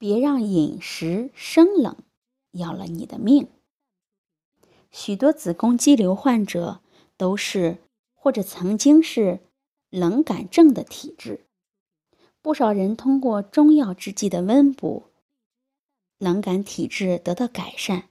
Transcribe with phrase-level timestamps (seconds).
[0.00, 1.94] 别让饮食生冷
[2.52, 3.48] 要了你的命。
[4.90, 6.80] 许多子宫肌瘤患者
[7.18, 7.76] 都是
[8.14, 9.40] 或者曾经是
[9.90, 11.44] 冷感症的体质，
[12.40, 15.02] 不少人通过中药制剂的温补，
[16.16, 18.08] 冷感体质得到改善。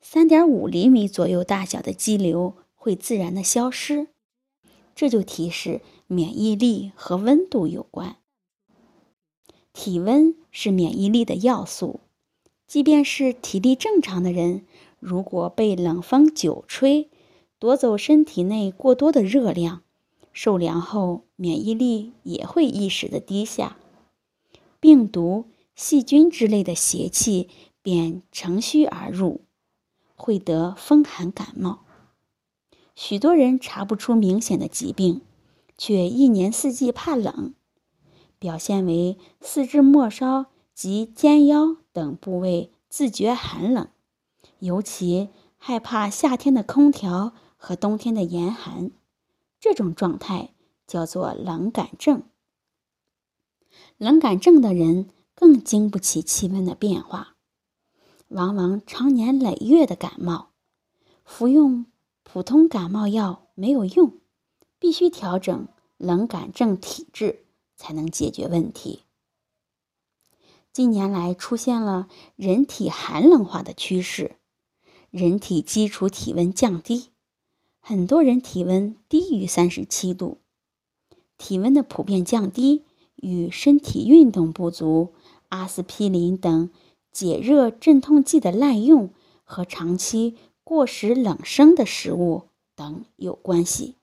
[0.00, 4.06] 三点五厘米左右大小的肌瘤会自然的消失，
[4.94, 8.21] 这就提示免疫力和温度有关。
[9.72, 12.00] 体温是免疫力的要素，
[12.66, 14.64] 即便是体力正常的人，
[15.00, 17.08] 如果被冷风久吹，
[17.58, 19.82] 夺走身体内过多的热量，
[20.32, 23.76] 受凉后免疫力也会一时的低下，
[24.78, 27.48] 病毒、细菌之类的邪气
[27.82, 29.40] 便乘虚而入，
[30.14, 31.84] 会得风寒感冒。
[32.94, 35.22] 许多人查不出明显的疾病，
[35.78, 37.54] 却一年四季怕冷。
[38.42, 43.86] 表现为四肢末梢及肩腰等部位自觉寒冷，
[44.58, 48.90] 尤其害怕夏天的空调和冬天的严寒。
[49.60, 50.54] 这种状态
[50.88, 52.24] 叫做冷感症。
[53.96, 57.36] 冷感症的人更经不起气温的变化，
[58.26, 60.48] 往往常年累月的感冒，
[61.24, 61.86] 服用
[62.24, 64.18] 普通感冒药没有用，
[64.80, 67.44] 必须调整冷感症体质。
[67.82, 69.00] 才能解决问题。
[70.72, 74.36] 近年来出现了人体寒冷化的趋势，
[75.10, 77.08] 人体基础体温降低，
[77.80, 80.38] 很多人体温低于三十七度。
[81.36, 82.84] 体温的普遍降低
[83.16, 85.12] 与身体运动不足、
[85.48, 86.70] 阿司匹林等
[87.10, 89.10] 解热镇痛剂的滥用
[89.42, 92.44] 和长期过食冷生的食物
[92.76, 93.96] 等有关系。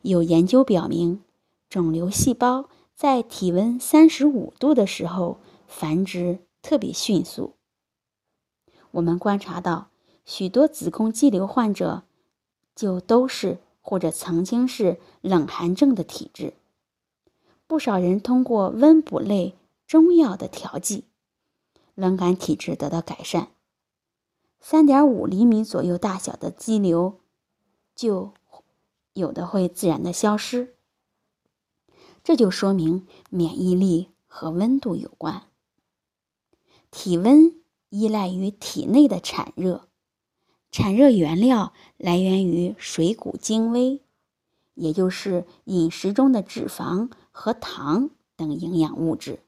[0.00, 1.20] 有研究表明。
[1.74, 7.56] 肿瘤细胞在体温三十五度的时候繁殖特别迅速。
[8.92, 9.88] 我们观察到，
[10.24, 12.04] 许多子宫肌瘤患者
[12.76, 16.54] 就都是或者曾经是冷寒症的体质。
[17.66, 21.02] 不少人通过温补类中药的调剂，
[21.96, 23.48] 冷感体质得到改善。
[24.60, 27.18] 三点五厘米左右大小的肌瘤，
[27.96, 28.32] 就
[29.14, 30.76] 有的会自然的消失。
[32.24, 35.42] 这就说明免疫力和温度有关。
[36.90, 37.54] 体温
[37.90, 39.88] 依赖于体内的产热，
[40.70, 44.00] 产热原料来源于水谷精微，
[44.72, 49.40] 也就是饮食中的脂肪和糖等营养物质。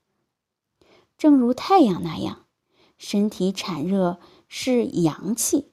[1.16, 2.44] 正如太阳那样，
[2.98, 5.72] 身体产热是阳气，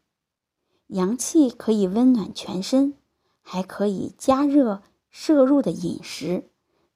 [0.88, 2.94] 阳气可以温暖全身，
[3.41, 6.50] 还可以加热摄入的饮食。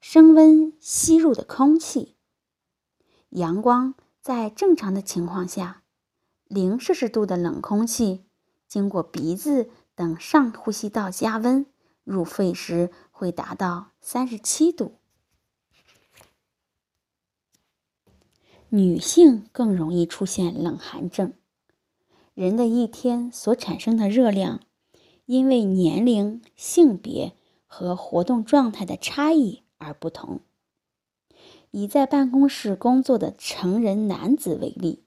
[0.10, 2.16] 升温吸入的空气，
[3.32, 5.84] 阳光在正常的情况下，
[6.46, 8.24] 零摄氏度的冷空气
[8.70, 11.66] 经过鼻子等上呼吸道加温，
[12.06, 14.94] 入肺时会达到三十七度。
[18.70, 21.34] 女性更容易出现冷寒症。
[22.34, 24.62] 人的一天所产生的热量，
[25.26, 27.36] 因为年龄、性别
[27.66, 29.64] 和活动状态的差异。
[29.78, 30.42] 而不同。
[31.72, 35.04] 以在办公室工作的成人男子为例，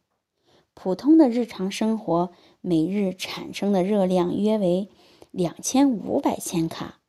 [0.75, 4.89] 普通的日常生活每日产生的热量约为
[5.31, 7.01] 两千五百千卡。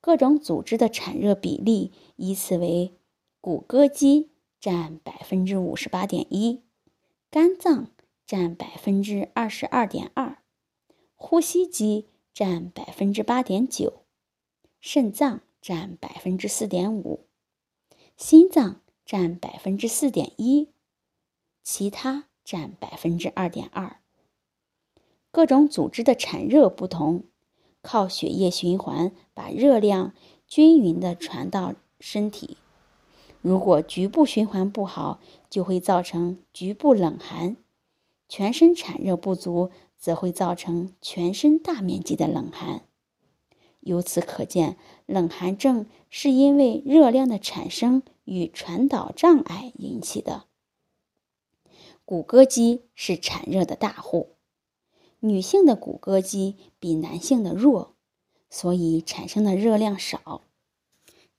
[0.00, 2.98] 各种组织的产热比例依次为：
[3.40, 4.30] 骨骼肌
[4.60, 6.62] 占百分之五十八点一，
[7.30, 7.86] 肝脏
[8.26, 10.38] 占百分之二十二点二，
[11.14, 14.02] 呼吸肌占百分之八点九，
[14.80, 15.40] 肾脏。
[15.62, 17.24] 占百分之四点五，
[18.16, 20.70] 心脏占百分之四点一，
[21.62, 24.00] 其他占百分之二点二。
[25.30, 27.26] 各种组织的产热不同，
[27.80, 30.12] 靠血液循环把热量
[30.48, 32.56] 均匀的传到身体。
[33.40, 37.54] 如果局部循环不好，就会造成局部冷寒；
[38.28, 42.82] 全身产热不足，则会造成全身大面积的冷寒。
[43.82, 44.76] 由此可见，
[45.06, 50.44] 冷寒症是因为热量的产生与传导障碍引起的。
[52.04, 54.36] 骨骼肌是产热的大户，
[55.20, 57.94] 女性的骨骼肌比男性的弱，
[58.50, 60.42] 所以产生的热量少。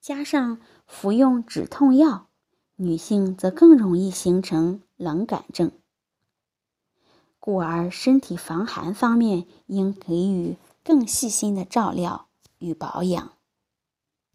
[0.02, 2.28] 加上服用止痛药，
[2.76, 5.72] 女性则更容易形成冷感症。
[7.40, 12.28] 故而，身体防寒方面应给予更细心的照料。
[12.64, 13.43] 与保养。